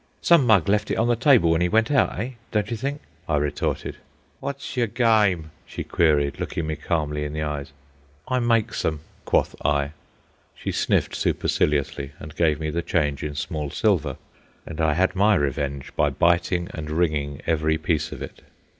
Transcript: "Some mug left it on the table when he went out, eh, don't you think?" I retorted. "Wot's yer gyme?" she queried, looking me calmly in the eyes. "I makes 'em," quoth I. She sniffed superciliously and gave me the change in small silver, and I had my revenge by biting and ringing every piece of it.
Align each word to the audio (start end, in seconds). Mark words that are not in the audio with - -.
"Some 0.23 0.47
mug 0.47 0.67
left 0.67 0.89
it 0.89 0.95
on 0.97 1.09
the 1.09 1.15
table 1.15 1.51
when 1.51 1.61
he 1.61 1.69
went 1.69 1.91
out, 1.91 2.17
eh, 2.17 2.31
don't 2.51 2.71
you 2.71 2.75
think?" 2.75 3.01
I 3.29 3.35
retorted. 3.37 3.97
"Wot's 4.41 4.75
yer 4.75 4.87
gyme?" 4.87 5.51
she 5.67 5.83
queried, 5.83 6.39
looking 6.39 6.65
me 6.65 6.75
calmly 6.75 7.23
in 7.23 7.33
the 7.33 7.43
eyes. 7.43 7.71
"I 8.27 8.39
makes 8.39 8.83
'em," 8.83 9.01
quoth 9.25 9.55
I. 9.63 9.91
She 10.55 10.71
sniffed 10.71 11.13
superciliously 11.13 12.13
and 12.19 12.35
gave 12.35 12.59
me 12.59 12.71
the 12.71 12.81
change 12.81 13.21
in 13.21 13.35
small 13.35 13.69
silver, 13.69 14.17
and 14.65 14.81
I 14.81 14.93
had 14.93 15.15
my 15.15 15.35
revenge 15.35 15.95
by 15.95 16.09
biting 16.09 16.69
and 16.73 16.89
ringing 16.89 17.43
every 17.45 17.77
piece 17.77 18.11
of 18.11 18.23
it. 18.23 18.41